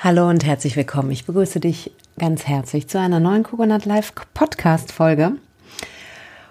Hallo 0.00 0.28
und 0.28 0.46
herzlich 0.46 0.76
willkommen. 0.76 1.10
Ich 1.10 1.24
begrüße 1.24 1.58
dich 1.58 1.90
ganz 2.20 2.46
herzlich 2.46 2.86
zu 2.86 3.00
einer 3.00 3.18
neuen 3.18 3.42
Coconut 3.42 3.84
Live 3.84 4.12
Podcast 4.32 4.92
Folge. 4.92 5.32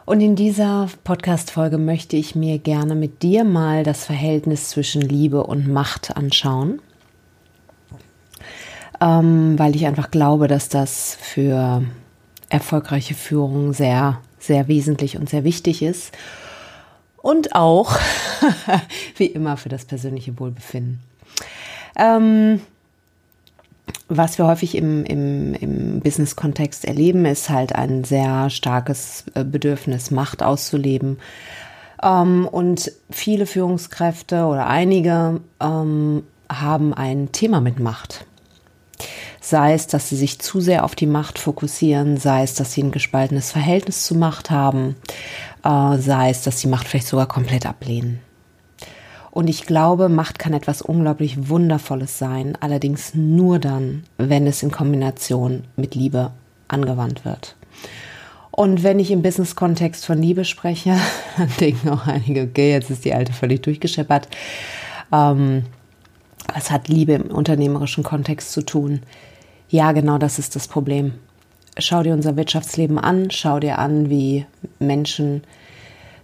Und 0.05 0.19
in 0.19 0.35
dieser 0.35 0.89
Podcast 1.05 1.51
Folge 1.51 1.77
möchte 1.77 2.17
ich 2.17 2.35
mir 2.35 2.59
gerne 2.59 2.93
mit 2.93 3.23
dir 3.23 3.45
mal 3.45 3.85
das 3.85 4.03
Verhältnis 4.03 4.67
zwischen 4.71 5.01
Liebe 5.01 5.45
und 5.45 5.65
Macht 5.65 6.17
anschauen. 6.17 6.81
Ähm, 8.99 9.57
weil 9.57 9.77
ich 9.77 9.85
einfach 9.85 10.11
glaube, 10.11 10.49
dass 10.49 10.67
das 10.67 11.17
für 11.21 11.83
erfolgreiche 12.49 13.13
Führung 13.13 13.71
sehr, 13.71 14.19
sehr 14.39 14.67
wesentlich 14.67 15.17
und 15.17 15.29
sehr 15.29 15.45
wichtig 15.45 15.81
ist. 15.81 16.11
Und 17.15 17.55
auch, 17.55 17.97
wie 19.15 19.27
immer, 19.27 19.55
für 19.55 19.69
das 19.69 19.85
persönliche 19.85 20.37
Wohlbefinden. 20.37 20.99
Ähm, 21.95 22.59
was 24.09 24.37
wir 24.37 24.47
häufig 24.47 24.75
im, 24.75 25.03
im, 25.05 25.53
im 25.53 25.99
Business-Kontext 25.99 26.85
erleben, 26.85 27.25
ist 27.25 27.49
halt 27.49 27.75
ein 27.75 28.03
sehr 28.03 28.49
starkes 28.49 29.25
äh, 29.33 29.43
Bedürfnis, 29.43 30.11
Macht 30.11 30.43
auszuleben. 30.43 31.17
Ähm, 32.01 32.47
und 32.49 32.91
viele 33.09 33.45
Führungskräfte 33.45 34.45
oder 34.45 34.67
einige 34.67 35.41
ähm, 35.59 36.23
haben 36.49 36.93
ein 36.93 37.31
Thema 37.31 37.59
mit 37.59 37.79
Macht. 37.79 38.25
Sei 39.41 39.73
es, 39.73 39.87
dass 39.87 40.09
sie 40.09 40.17
sich 40.17 40.39
zu 40.39 40.59
sehr 40.59 40.83
auf 40.83 40.95
die 40.95 41.05
Macht 41.05 41.39
fokussieren, 41.39 42.17
sei 42.17 42.43
es, 42.43 42.53
dass 42.53 42.73
sie 42.73 42.83
ein 42.83 42.91
gespaltenes 42.91 43.51
Verhältnis 43.51 44.05
zu 44.05 44.15
Macht 44.15 44.49
haben, 44.49 44.95
äh, 45.63 45.97
sei 45.97 46.29
es, 46.29 46.43
dass 46.43 46.59
sie 46.59 46.67
Macht 46.67 46.87
vielleicht 46.87 47.07
sogar 47.07 47.27
komplett 47.27 47.65
ablehnen. 47.65 48.19
Und 49.37 49.51
ich 49.51 49.67
glaube, 49.67 50.09
Macht 50.09 50.39
kann 50.39 50.53
etwas 50.53 50.81
unglaublich 50.81 51.47
Wundervolles 51.47 52.17
sein, 52.17 52.57
allerdings 52.59 53.13
nur 53.13 53.59
dann, 53.59 54.03
wenn 54.17 54.47
es 54.47 54.63
in 54.63 54.71
Kombination 54.71 55.65
mit 55.75 55.93
Liebe 55.93 56.31
angewandt 56.67 57.23
wird. 57.23 57.55
Und 58.49 58.81
wenn 58.81 58.97
ich 58.97 59.11
im 59.11 59.21
Business-Kontext 59.21 60.07
von 60.07 60.19
Liebe 60.19 60.43
spreche, 60.43 60.97
dann 61.37 61.49
denken 61.59 61.89
auch 61.89 62.07
einige, 62.07 62.45
okay, 62.45 62.71
jetzt 62.71 62.89
ist 62.89 63.05
die 63.05 63.13
Alte 63.13 63.31
völlig 63.31 63.61
durchgescheppert. 63.61 64.27
Ähm, 65.13 65.65
was 66.51 66.71
hat 66.71 66.87
Liebe 66.87 67.13
im 67.13 67.29
unternehmerischen 67.29 68.03
Kontext 68.03 68.53
zu 68.53 68.63
tun? 68.63 69.01
Ja, 69.69 69.91
genau 69.91 70.17
das 70.17 70.39
ist 70.39 70.55
das 70.55 70.67
Problem. 70.67 71.13
Schau 71.77 72.01
dir 72.01 72.15
unser 72.15 72.37
Wirtschaftsleben 72.37 72.97
an, 72.97 73.29
schau 73.29 73.59
dir 73.59 73.77
an, 73.77 74.09
wie 74.09 74.47
Menschen 74.79 75.43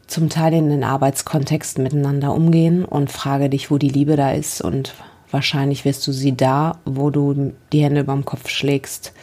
zum 0.07 0.29
Teil 0.29 0.53
in 0.53 0.69
den 0.69 0.83
Arbeitskontexten 0.83 1.83
miteinander 1.83 2.33
umgehen 2.33 2.85
und 2.85 3.11
frage 3.11 3.49
dich, 3.49 3.71
wo 3.71 3.77
die 3.77 3.89
Liebe 3.89 4.15
da 4.15 4.31
ist 4.31 4.61
und 4.61 4.93
wahrscheinlich 5.31 5.85
wirst 5.85 6.05
du 6.07 6.11
sie 6.11 6.35
da, 6.35 6.77
wo 6.85 7.09
du 7.09 7.53
die 7.71 7.83
Hände 7.83 8.01
über 8.01 8.13
dem 8.13 8.25
Kopf 8.25 8.49
schlägst, 8.49 9.13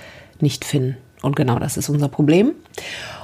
nicht 0.40 0.64
finden. 0.64 0.96
Und 1.22 1.36
genau 1.36 1.58
das 1.58 1.76
ist 1.76 1.88
unser 1.88 2.08
Problem. 2.08 2.52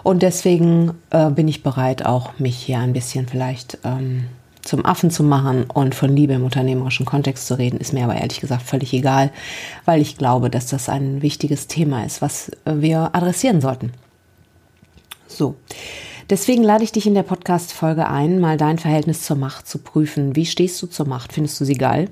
Und 0.02 0.22
deswegen 0.22 0.92
äh, 1.10 1.30
bin 1.30 1.48
ich 1.48 1.62
bereit, 1.62 2.04
auch 2.04 2.38
mich 2.38 2.56
hier 2.56 2.78
ein 2.78 2.92
bisschen 2.92 3.26
vielleicht 3.26 3.78
ähm, 3.84 4.26
zum 4.62 4.84
Affen 4.84 5.10
zu 5.10 5.22
machen 5.22 5.64
und 5.64 5.94
von 5.94 6.14
Liebe 6.14 6.34
im 6.34 6.44
unternehmerischen 6.44 7.06
Kontext 7.06 7.46
zu 7.46 7.58
reden, 7.58 7.78
ist 7.78 7.92
mir 7.92 8.04
aber 8.04 8.16
ehrlich 8.16 8.40
gesagt 8.40 8.62
völlig 8.62 8.92
egal, 8.92 9.30
weil 9.84 10.00
ich 10.00 10.18
glaube, 10.18 10.50
dass 10.50 10.66
das 10.66 10.88
ein 10.88 11.22
wichtiges 11.22 11.68
Thema 11.68 12.04
ist, 12.04 12.20
was 12.20 12.50
wir 12.64 13.14
adressieren 13.14 13.60
sollten. 13.60 13.92
So. 15.28 15.56
Deswegen 16.28 16.64
lade 16.64 16.82
ich 16.82 16.90
dich 16.90 17.06
in 17.06 17.14
der 17.14 17.22
Podcast-Folge 17.22 18.08
ein, 18.08 18.40
mal 18.40 18.56
dein 18.56 18.78
Verhältnis 18.78 19.22
zur 19.22 19.36
Macht 19.36 19.68
zu 19.68 19.78
prüfen. 19.78 20.34
Wie 20.34 20.46
stehst 20.46 20.82
du 20.82 20.88
zur 20.88 21.06
Macht? 21.06 21.32
Findest 21.32 21.60
du 21.60 21.64
sie 21.64 21.76
geil? 21.76 22.10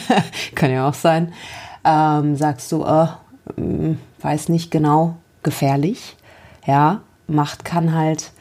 Kann 0.54 0.70
ja 0.70 0.88
auch 0.88 0.94
sein. 0.94 1.34
Ähm, 1.84 2.36
sagst 2.36 2.72
du, 2.72 2.84
äh, 2.84 3.08
weiß 4.20 4.48
nicht 4.48 4.70
genau, 4.70 5.16
gefährlich. 5.42 6.16
Ja, 6.66 7.02
Macht 7.26 7.64
kann 7.64 7.94
halt 7.94 8.32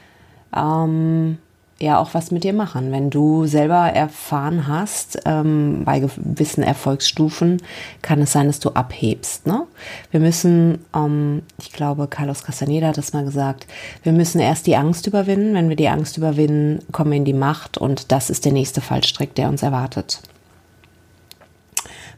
ähm, 0.55 1.37
ja 1.81 1.97
auch 1.97 2.13
was 2.13 2.31
mit 2.31 2.43
dir 2.43 2.53
machen. 2.53 2.91
Wenn 2.91 3.09
du 3.09 3.45
selber 3.45 3.87
erfahren 3.89 4.67
hast, 4.67 5.19
ähm, 5.25 5.83
bei 5.85 5.99
gewissen 5.99 6.63
Erfolgsstufen 6.63 7.61
kann 8.01 8.21
es 8.21 8.33
sein, 8.33 8.47
dass 8.47 8.59
du 8.59 8.71
abhebst. 8.71 9.47
Ne? 9.47 9.63
Wir 10.11 10.19
müssen, 10.19 10.85
ähm, 10.93 11.43
ich 11.57 11.71
glaube, 11.71 12.07
Carlos 12.07 12.43
Castaneda 12.43 12.87
hat 12.87 12.97
das 12.97 13.13
mal 13.13 13.23
gesagt, 13.23 13.65
wir 14.03 14.11
müssen 14.11 14.39
erst 14.39 14.67
die 14.67 14.75
Angst 14.75 15.07
überwinden. 15.07 15.53
Wenn 15.53 15.69
wir 15.69 15.77
die 15.77 15.89
Angst 15.89 16.17
überwinden, 16.17 16.79
kommen 16.91 17.11
wir 17.11 17.17
in 17.17 17.25
die 17.25 17.33
Macht 17.33 17.77
und 17.77 18.11
das 18.11 18.29
ist 18.29 18.45
der 18.45 18.51
nächste 18.51 18.81
Fallstrick, 18.81 19.33
der 19.35 19.47
uns 19.47 19.63
erwartet. 19.63 20.21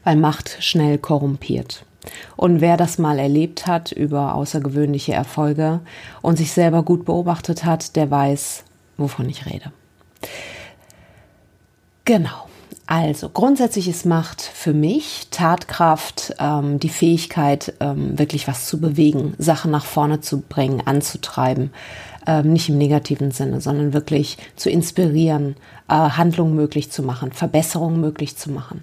Weil 0.04 0.16
Macht 0.16 0.56
schnell 0.60 0.98
korrumpiert. 0.98 1.84
Und 2.36 2.60
wer 2.60 2.76
das 2.76 2.98
mal 2.98 3.20
erlebt 3.20 3.68
hat 3.68 3.92
über 3.92 4.34
außergewöhnliche 4.34 5.12
Erfolge 5.12 5.78
und 6.20 6.36
sich 6.36 6.50
selber 6.50 6.82
gut 6.82 7.04
beobachtet 7.04 7.64
hat, 7.64 7.94
der 7.94 8.10
weiß, 8.10 8.64
wovon 8.96 9.28
ich 9.28 9.46
rede. 9.46 9.72
Genau. 12.04 12.48
Also 12.86 13.28
grundsätzlich 13.28 13.88
ist 13.88 14.04
Macht 14.04 14.42
für 14.42 14.74
mich 14.74 15.28
Tatkraft, 15.30 16.34
ähm, 16.38 16.78
die 16.80 16.88
Fähigkeit, 16.88 17.74
ähm, 17.80 18.18
wirklich 18.18 18.48
was 18.48 18.66
zu 18.66 18.80
bewegen, 18.80 19.34
Sachen 19.38 19.70
nach 19.70 19.84
vorne 19.84 20.20
zu 20.20 20.40
bringen, 20.40 20.82
anzutreiben. 20.84 21.70
Ähm, 22.26 22.52
nicht 22.52 22.68
im 22.68 22.78
negativen 22.78 23.30
Sinne, 23.30 23.60
sondern 23.60 23.92
wirklich 23.92 24.36
zu 24.56 24.68
inspirieren, 24.68 25.56
äh, 25.88 25.94
Handlungen 25.94 26.54
möglich 26.54 26.90
zu 26.90 27.02
machen, 27.02 27.32
Verbesserungen 27.32 28.00
möglich 28.00 28.36
zu 28.36 28.50
machen. 28.50 28.82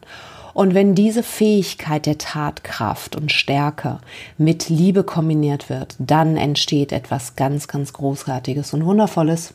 Und 0.53 0.73
wenn 0.73 0.95
diese 0.95 1.23
Fähigkeit 1.23 2.05
der 2.05 2.17
Tatkraft 2.17 3.15
und 3.15 3.31
Stärke 3.31 3.99
mit 4.37 4.69
Liebe 4.69 5.03
kombiniert 5.03 5.69
wird, 5.69 5.95
dann 5.99 6.35
entsteht 6.35 6.91
etwas 6.91 7.35
ganz, 7.35 7.67
ganz 7.67 7.93
Großartiges 7.93 8.73
und 8.73 8.83
Wundervolles. 8.85 9.53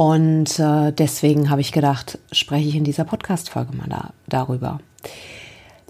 Und 0.00 0.58
äh, 0.58 0.92
deswegen 0.94 1.50
habe 1.50 1.60
ich 1.60 1.72
gedacht, 1.72 2.18
spreche 2.32 2.66
ich 2.66 2.74
in 2.74 2.84
dieser 2.84 3.04
Podcast-Folge 3.04 3.76
mal 3.76 3.86
da, 3.86 4.14
darüber. 4.30 4.80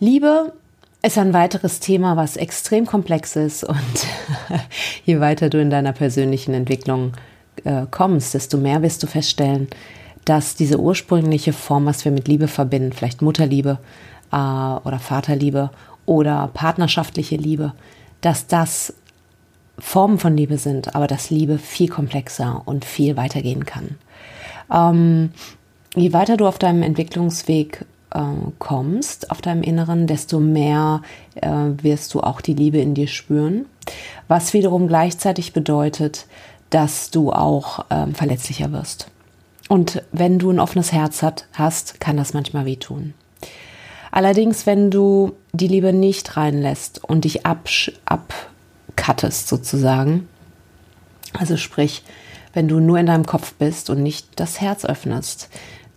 Liebe 0.00 0.52
ist 1.00 1.16
ein 1.16 1.32
weiteres 1.32 1.78
Thema, 1.78 2.16
was 2.16 2.36
extrem 2.36 2.86
komplex 2.86 3.36
ist 3.36 3.62
und 3.62 3.78
je 5.04 5.20
weiter 5.20 5.48
du 5.48 5.60
in 5.60 5.70
deiner 5.70 5.92
persönlichen 5.92 6.54
Entwicklung 6.54 7.12
äh, 7.62 7.86
kommst, 7.88 8.34
desto 8.34 8.58
mehr 8.58 8.82
wirst 8.82 9.00
du 9.04 9.06
feststellen, 9.06 9.68
dass 10.24 10.56
diese 10.56 10.80
ursprüngliche 10.80 11.52
Form, 11.52 11.86
was 11.86 12.04
wir 12.04 12.10
mit 12.10 12.26
Liebe 12.26 12.48
verbinden, 12.48 12.92
vielleicht 12.92 13.22
Mutterliebe 13.22 13.78
äh, 14.32 14.36
oder 14.36 14.98
Vaterliebe 14.98 15.70
oder 16.04 16.50
partnerschaftliche 16.52 17.36
Liebe, 17.36 17.74
dass 18.22 18.48
das 18.48 18.92
Formen 19.80 20.18
von 20.18 20.36
Liebe 20.36 20.58
sind, 20.58 20.94
aber 20.94 21.06
dass 21.06 21.30
Liebe 21.30 21.58
viel 21.58 21.88
komplexer 21.88 22.62
und 22.64 22.84
viel 22.84 23.16
weitergehen 23.16 23.64
kann. 23.64 23.96
Ähm, 24.72 25.30
je 25.94 26.12
weiter 26.12 26.36
du 26.36 26.46
auf 26.46 26.58
deinem 26.58 26.82
Entwicklungsweg 26.82 27.84
äh, 28.12 28.20
kommst, 28.58 29.30
auf 29.30 29.40
deinem 29.40 29.62
Inneren, 29.62 30.06
desto 30.06 30.40
mehr 30.40 31.02
äh, 31.34 31.48
wirst 31.82 32.14
du 32.14 32.20
auch 32.20 32.40
die 32.40 32.54
Liebe 32.54 32.78
in 32.78 32.94
dir 32.94 33.08
spüren, 33.08 33.66
was 34.28 34.52
wiederum 34.52 34.88
gleichzeitig 34.88 35.52
bedeutet, 35.52 36.26
dass 36.70 37.10
du 37.10 37.32
auch 37.32 37.90
äh, 37.90 38.06
verletzlicher 38.12 38.72
wirst. 38.72 39.10
Und 39.68 40.02
wenn 40.12 40.38
du 40.38 40.50
ein 40.50 40.60
offenes 40.60 40.92
Herz 40.92 41.22
hat, 41.22 41.46
hast, 41.52 42.00
kann 42.00 42.16
das 42.16 42.34
manchmal 42.34 42.64
wehtun. 42.64 43.14
Allerdings, 44.10 44.66
wenn 44.66 44.90
du 44.90 45.32
die 45.52 45.68
Liebe 45.68 45.92
nicht 45.92 46.36
reinlässt 46.36 47.04
und 47.04 47.24
dich 47.24 47.46
absch 47.46 47.92
ab 48.04 48.49
cuttest 49.00 49.48
sozusagen. 49.48 50.28
Also 51.32 51.56
sprich, 51.56 52.04
wenn 52.52 52.68
du 52.68 52.80
nur 52.80 52.98
in 52.98 53.06
deinem 53.06 53.24
Kopf 53.24 53.54
bist 53.54 53.88
und 53.88 54.02
nicht 54.02 54.28
das 54.36 54.60
Herz 54.60 54.84
öffnest, 54.84 55.48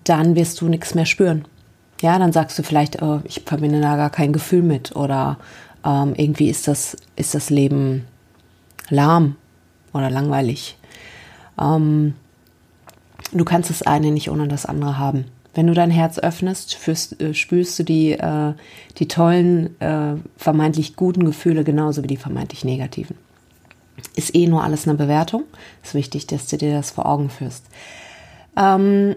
dann 0.05 0.35
wirst 0.35 0.61
du 0.61 0.69
nichts 0.69 0.95
mehr 0.95 1.05
spüren. 1.05 1.45
Ja, 2.01 2.17
dann 2.17 2.31
sagst 2.31 2.57
du 2.57 2.63
vielleicht, 2.63 3.01
oh, 3.01 3.21
ich 3.25 3.43
verbinde 3.45 3.81
da 3.81 3.95
gar 3.97 4.09
kein 4.09 4.33
Gefühl 4.33 4.61
mit 4.61 4.95
oder 4.95 5.37
ähm, 5.85 6.13
irgendwie 6.15 6.49
ist 6.49 6.67
das, 6.67 6.97
ist 7.15 7.35
das 7.35 7.49
Leben 7.49 8.05
lahm 8.89 9.35
oder 9.93 10.09
langweilig. 10.09 10.77
Ähm, 11.59 12.15
du 13.31 13.45
kannst 13.45 13.69
das 13.69 13.81
eine 13.81 14.11
nicht 14.11 14.29
ohne 14.29 14.47
das 14.47 14.65
andere 14.65 14.97
haben. 14.97 15.25
Wenn 15.53 15.67
du 15.67 15.73
dein 15.73 15.91
Herz 15.91 16.17
öffnest, 16.19 16.75
führst, 16.75 17.21
äh, 17.21 17.33
spürst 17.33 17.77
du 17.79 17.83
die, 17.83 18.13
äh, 18.13 18.53
die 18.97 19.07
tollen, 19.07 19.79
äh, 19.79 20.15
vermeintlich 20.37 20.95
guten 20.95 21.25
Gefühle 21.25 21.63
genauso 21.63 22.03
wie 22.03 22.07
die 22.07 22.17
vermeintlich 22.17 22.65
negativen. 22.65 23.15
Ist 24.15 24.35
eh 24.35 24.47
nur 24.47 24.63
alles 24.63 24.87
eine 24.87 24.97
Bewertung. 24.97 25.43
Ist 25.83 25.93
wichtig, 25.93 26.27
dass 26.27 26.47
du 26.47 26.57
dir 26.57 26.73
das 26.73 26.91
vor 26.91 27.05
Augen 27.05 27.29
führst. 27.29 27.65
Ähm, 28.57 29.15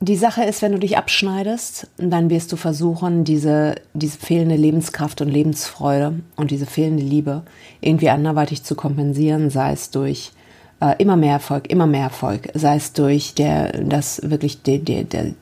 die 0.00 0.16
Sache 0.16 0.44
ist, 0.44 0.60
wenn 0.60 0.72
du 0.72 0.78
dich 0.78 0.98
abschneidest, 0.98 1.88
dann 1.96 2.28
wirst 2.28 2.52
du 2.52 2.56
versuchen, 2.56 3.24
diese, 3.24 3.76
diese 3.94 4.18
fehlende 4.18 4.56
Lebenskraft 4.56 5.22
und 5.22 5.28
Lebensfreude 5.28 6.20
und 6.36 6.50
diese 6.50 6.66
fehlende 6.66 7.02
Liebe 7.02 7.42
irgendwie 7.80 8.10
anderweitig 8.10 8.62
zu 8.62 8.74
kompensieren, 8.74 9.48
sei 9.48 9.72
es 9.72 9.90
durch 9.90 10.32
immer 10.98 11.16
mehr 11.16 11.32
Erfolg, 11.32 11.70
immer 11.70 11.86
mehr 11.86 12.04
Erfolg, 12.04 12.48
sei 12.54 12.76
es 12.76 12.92
durch 12.92 13.34
der, 13.34 13.72
das 13.82 14.20
wirklich 14.22 14.62
die, 14.62 14.78
die, 14.78 15.04
die, 15.04 15.34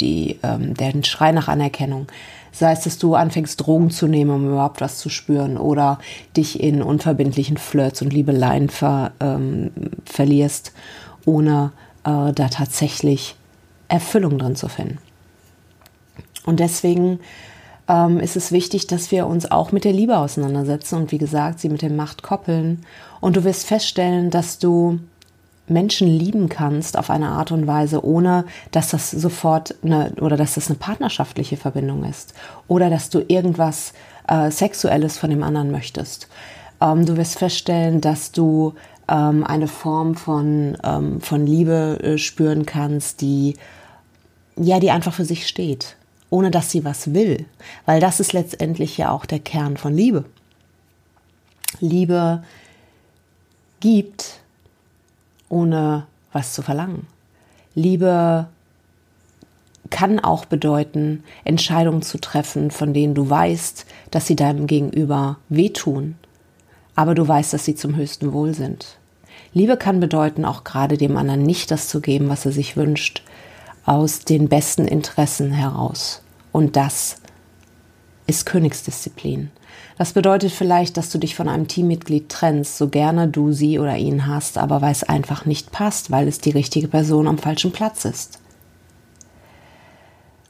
die, 0.00 0.38
ähm, 0.42 0.74
den 0.74 1.04
Schrei 1.04 1.32
nach 1.32 1.48
Anerkennung, 1.48 2.08
Sei 2.54 2.72
es, 2.72 2.80
dass 2.82 2.98
du 2.98 3.14
anfängst, 3.14 3.58
Drogen 3.58 3.90
zu 3.90 4.06
nehmen, 4.06 4.30
um 4.30 4.46
überhaupt 4.46 4.82
was 4.82 4.98
zu 4.98 5.08
spüren, 5.08 5.56
oder 5.56 5.98
dich 6.36 6.62
in 6.62 6.82
unverbindlichen 6.82 7.56
Flirts 7.56 8.02
und 8.02 8.12
Liebeleien 8.12 8.68
ver, 8.68 9.12
ähm, 9.20 9.70
verlierst, 10.04 10.72
ohne 11.24 11.72
äh, 12.04 12.32
da 12.32 12.48
tatsächlich 12.50 13.36
Erfüllung 13.88 14.38
drin 14.38 14.54
zu 14.54 14.68
finden. 14.68 14.98
Und 16.44 16.60
deswegen 16.60 17.20
ähm, 17.88 18.20
ist 18.20 18.36
es 18.36 18.52
wichtig, 18.52 18.86
dass 18.86 19.10
wir 19.10 19.26
uns 19.26 19.50
auch 19.50 19.72
mit 19.72 19.84
der 19.84 19.92
Liebe 19.92 20.16
auseinandersetzen 20.16 20.96
und 20.96 21.12
wie 21.12 21.18
gesagt, 21.18 21.60
sie 21.60 21.68
mit 21.68 21.82
der 21.82 21.90
Macht 21.90 22.22
koppeln. 22.22 22.84
Und 23.20 23.36
du 23.36 23.44
wirst 23.44 23.66
feststellen, 23.66 24.30
dass 24.30 24.58
du 24.58 25.00
Menschen 25.68 26.08
lieben 26.08 26.48
kannst 26.48 26.98
auf 26.98 27.10
eine 27.10 27.28
Art 27.28 27.52
und 27.52 27.66
Weise, 27.66 28.04
ohne 28.04 28.44
dass 28.72 28.90
das 28.90 29.10
sofort 29.10 29.74
eine 29.82 30.12
oder 30.20 30.36
dass 30.36 30.54
das 30.54 30.68
eine 30.68 30.78
partnerschaftliche 30.78 31.56
Verbindung 31.56 32.04
ist 32.04 32.34
oder 32.68 32.90
dass 32.90 33.10
du 33.10 33.24
irgendwas 33.26 33.92
äh, 34.28 34.50
Sexuelles 34.50 35.18
von 35.18 35.30
dem 35.30 35.42
anderen 35.42 35.70
möchtest. 35.70 36.28
Ähm, 36.80 37.06
du 37.06 37.16
wirst 37.16 37.38
feststellen, 37.38 38.00
dass 38.00 38.32
du 38.32 38.74
ähm, 39.08 39.44
eine 39.44 39.68
Form 39.68 40.14
von, 40.14 40.76
ähm, 40.84 41.20
von 41.20 41.46
Liebe 41.46 41.98
äh, 42.02 42.18
spüren 42.18 42.66
kannst, 42.66 43.20
die 43.20 43.56
ja, 44.56 44.78
die 44.80 44.90
einfach 44.90 45.14
für 45.14 45.24
sich 45.24 45.46
steht 45.46 45.96
ohne 46.32 46.50
dass 46.50 46.70
sie 46.70 46.82
was 46.82 47.12
will. 47.12 47.44
Weil 47.84 48.00
das 48.00 48.18
ist 48.18 48.32
letztendlich 48.32 48.96
ja 48.96 49.10
auch 49.10 49.26
der 49.26 49.38
Kern 49.38 49.76
von 49.76 49.94
Liebe. 49.94 50.24
Liebe 51.78 52.42
gibt, 53.80 54.40
ohne 55.50 56.06
was 56.32 56.54
zu 56.54 56.62
verlangen. 56.62 57.06
Liebe 57.74 58.46
kann 59.90 60.20
auch 60.20 60.46
bedeuten, 60.46 61.22
Entscheidungen 61.44 62.00
zu 62.00 62.18
treffen, 62.18 62.70
von 62.70 62.94
denen 62.94 63.14
du 63.14 63.28
weißt, 63.28 63.84
dass 64.10 64.26
sie 64.26 64.36
deinem 64.36 64.66
Gegenüber 64.66 65.36
wehtun, 65.50 66.14
aber 66.96 67.14
du 67.14 67.28
weißt, 67.28 67.52
dass 67.52 67.66
sie 67.66 67.74
zum 67.74 67.94
höchsten 67.94 68.32
Wohl 68.32 68.54
sind. 68.54 68.96
Liebe 69.52 69.76
kann 69.76 70.00
bedeuten, 70.00 70.46
auch 70.46 70.64
gerade 70.64 70.96
dem 70.96 71.18
anderen 71.18 71.42
nicht 71.42 71.70
das 71.70 71.88
zu 71.88 72.00
geben, 72.00 72.30
was 72.30 72.46
er 72.46 72.52
sich 72.52 72.78
wünscht, 72.78 73.22
aus 73.84 74.20
den 74.20 74.48
besten 74.48 74.86
Interessen 74.86 75.50
heraus. 75.50 76.21
Und 76.52 76.76
das 76.76 77.16
ist 78.26 78.46
Königsdisziplin. 78.46 79.50
Das 79.98 80.12
bedeutet 80.12 80.52
vielleicht, 80.52 80.96
dass 80.96 81.10
du 81.10 81.18
dich 81.18 81.34
von 81.34 81.48
einem 81.48 81.68
Teammitglied 81.68 82.28
trennst, 82.28 82.78
so 82.78 82.88
gerne 82.88 83.28
du 83.28 83.52
sie 83.52 83.78
oder 83.78 83.96
ihn 83.96 84.26
hast, 84.26 84.58
aber 84.58 84.80
weil 84.80 84.92
es 84.92 85.04
einfach 85.04 85.44
nicht 85.44 85.70
passt, 85.72 86.10
weil 86.10 86.28
es 86.28 86.38
die 86.38 86.50
richtige 86.50 86.88
Person 86.88 87.28
am 87.28 87.38
falschen 87.38 87.72
Platz 87.72 88.04
ist. 88.04 88.38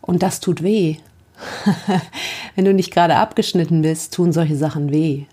Und 0.01 0.23
das 0.23 0.41
tut 0.41 0.63
weh. 0.63 0.97
Wenn 2.55 2.65
du 2.65 2.75
nicht 2.75 2.93
gerade 2.93 3.17
abgeschnitten 3.17 3.83
bist, 3.83 4.15
tun 4.15 4.33
solche 4.33 4.57
Sachen 4.57 4.91
weh. 4.91 5.25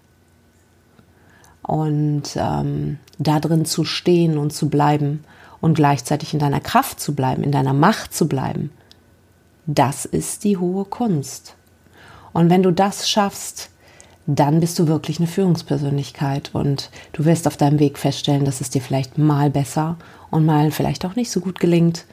Und 1.62 2.36
ähm, 2.36 2.98
da 3.20 3.40
drin 3.40 3.66
zu 3.66 3.84
stehen 3.84 4.38
und 4.38 4.54
zu 4.54 4.70
bleiben 4.70 5.24
und 5.62 5.76
gleichzeitig 5.76 6.34
in 6.34 6.40
deiner 6.40 6.62
Kraft 6.62 7.00
zu 7.00 7.14
bleiben, 7.14 7.44
in 7.44 7.52
deiner 7.52 7.74
Macht 7.74 8.14
zu 8.14 8.28
bleiben, 8.28 8.72
das 9.72 10.06
ist 10.06 10.44
die 10.46 10.58
hohe 10.58 10.84
Kunst. 10.84 11.56
Und 12.34 12.50
wenn 12.50 12.64
du 12.64 12.72
das 12.72 13.08
schaffst, 13.08 13.70
dann 14.26 14.60
bist 14.60 14.80
du 14.80 14.88
wirklich 14.88 15.20
eine 15.20 15.28
Führungspersönlichkeit 15.28 16.50
und 16.54 16.90
du 17.14 17.26
wirst 17.26 17.46
auf 17.46 17.56
deinem 17.56 17.80
Weg 17.80 18.00
feststellen, 18.00 18.46
dass 18.46 18.62
es 18.62 18.72
dir 18.72 18.82
vielleicht 18.82 19.20
mal 19.20 19.52
besser 19.52 19.98
und 20.32 20.46
mal 20.46 20.72
vielleicht 20.72 21.06
auch 21.06 21.16
nicht 21.16 21.30
so 21.30 21.40
gut 21.40 21.60
gelingt. 21.60 22.06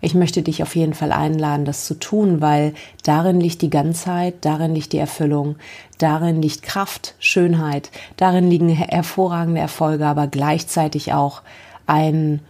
Ich 0.00 0.14
möchte 0.14 0.42
dich 0.42 0.62
auf 0.62 0.76
jeden 0.76 0.94
Fall 0.94 1.10
einladen, 1.10 1.64
das 1.64 1.84
zu 1.84 1.94
tun, 1.94 2.40
weil 2.40 2.74
darin 3.02 3.40
liegt 3.40 3.60
die 3.62 3.70
Ganzheit, 3.70 4.36
darin 4.42 4.74
liegt 4.74 4.92
die 4.92 4.98
Erfüllung, 4.98 5.56
darin 5.98 6.40
liegt 6.40 6.62
Kraft, 6.62 7.14
Schönheit, 7.18 7.90
darin 8.16 8.48
liegen 8.48 8.68
hervorragende 8.68 9.60
Erfolge, 9.60 10.06
aber 10.06 10.28
gleichzeitig 10.28 11.12
auch 11.12 11.42
ein, 11.86 12.40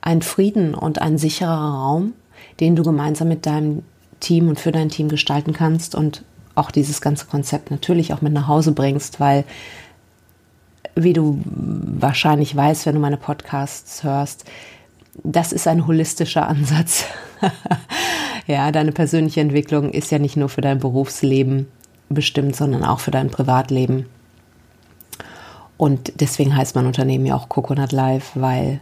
ein 0.00 0.22
Frieden 0.22 0.74
und 0.74 1.00
ein 1.00 1.18
sicherer 1.18 1.74
Raum, 1.74 2.14
den 2.60 2.76
du 2.76 2.82
gemeinsam 2.82 3.28
mit 3.28 3.46
deinem 3.46 3.82
Team 4.20 4.48
und 4.48 4.60
für 4.60 4.72
dein 4.72 4.90
Team 4.90 5.08
gestalten 5.08 5.52
kannst 5.52 5.94
und 5.94 6.22
auch 6.54 6.70
dieses 6.70 7.00
ganze 7.00 7.26
Konzept 7.26 7.70
natürlich 7.70 8.12
auch 8.12 8.20
mit 8.20 8.32
nach 8.32 8.48
Hause 8.48 8.72
bringst, 8.72 9.18
weil 9.18 9.44
wie 10.94 11.12
du 11.12 11.40
wahrscheinlich 11.44 12.54
weißt, 12.54 12.86
wenn 12.86 12.94
du 12.94 13.00
meine 13.00 13.16
Podcasts 13.16 14.02
hörst, 14.02 14.44
das 15.24 15.52
ist 15.52 15.66
ein 15.66 15.86
holistischer 15.86 16.46
Ansatz. 16.48 17.04
ja, 18.46 18.70
deine 18.72 18.92
persönliche 18.92 19.40
Entwicklung 19.40 19.90
ist 19.90 20.10
ja 20.10 20.18
nicht 20.18 20.36
nur 20.36 20.48
für 20.48 20.60
dein 20.60 20.78
Berufsleben 20.78 21.66
bestimmt, 22.08 22.56
sondern 22.56 22.84
auch 22.84 23.00
für 23.00 23.10
dein 23.10 23.30
Privatleben. 23.30 24.06
Und 25.76 26.12
deswegen 26.20 26.54
heißt 26.54 26.74
mein 26.74 26.86
Unternehmen 26.86 27.24
ja 27.24 27.36
auch 27.36 27.48
Coconut 27.48 27.92
Life, 27.92 28.38
weil 28.38 28.80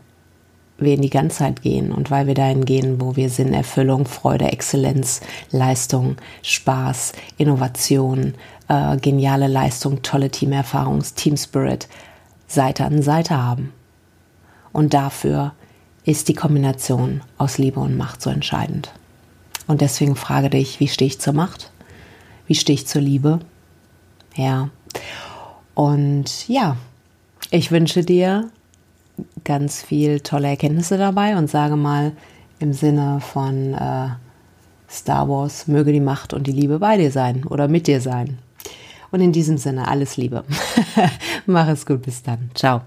wir 0.78 0.94
in 0.94 1.02
die 1.02 1.10
Ganzheit 1.10 1.62
gehen 1.62 1.92
und 1.92 2.10
weil 2.10 2.26
wir 2.26 2.34
dahin 2.34 2.64
gehen, 2.64 3.00
wo 3.00 3.16
wir 3.16 3.30
Sinn, 3.30 3.52
Erfüllung, 3.52 4.06
Freude, 4.06 4.46
Exzellenz, 4.46 5.20
Leistung, 5.50 6.16
Spaß, 6.42 7.12
Innovation, 7.36 8.34
äh, 8.68 8.96
geniale 8.96 9.48
Leistung, 9.48 10.02
tolle 10.02 10.30
Teamerfahrung, 10.30 11.02
Team 11.16 11.36
Spirit 11.36 11.88
Seite 12.46 12.84
an 12.84 13.02
Seite 13.02 13.36
haben. 13.36 13.72
Und 14.72 14.94
dafür 14.94 15.52
ist 16.04 16.28
die 16.28 16.34
Kombination 16.34 17.22
aus 17.36 17.58
Liebe 17.58 17.80
und 17.80 17.96
Macht 17.96 18.22
so 18.22 18.30
entscheidend. 18.30 18.92
Und 19.66 19.80
deswegen 19.80 20.16
frage 20.16 20.48
dich, 20.48 20.80
wie 20.80 20.88
stehe 20.88 21.08
ich 21.08 21.20
zur 21.20 21.34
Macht? 21.34 21.70
Wie 22.46 22.54
stehe 22.54 22.74
ich 22.74 22.86
zur 22.86 23.02
Liebe? 23.02 23.40
Ja. 24.34 24.70
Und 25.74 26.48
ja, 26.48 26.76
ich 27.50 27.70
wünsche 27.70 28.02
dir 28.02 28.50
ganz 29.44 29.82
viel 29.82 30.20
tolle 30.20 30.48
Erkenntnisse 30.48 30.98
dabei 30.98 31.36
und 31.36 31.48
sage 31.48 31.76
mal 31.76 32.12
im 32.58 32.72
Sinne 32.72 33.20
von 33.20 33.74
äh, 33.74 34.08
Star 34.90 35.28
Wars, 35.28 35.66
möge 35.68 35.92
die 35.92 36.00
Macht 36.00 36.32
und 36.32 36.46
die 36.46 36.52
Liebe 36.52 36.78
bei 36.78 36.96
dir 36.96 37.10
sein 37.10 37.44
oder 37.44 37.68
mit 37.68 37.86
dir 37.86 38.00
sein. 38.00 38.38
Und 39.10 39.20
in 39.20 39.32
diesem 39.32 39.56
Sinne 39.56 39.88
alles 39.88 40.16
Liebe. 40.16 40.44
Mach 41.46 41.68
es 41.68 41.86
gut, 41.86 42.02
bis 42.02 42.22
dann. 42.22 42.50
Ciao. 42.54 42.82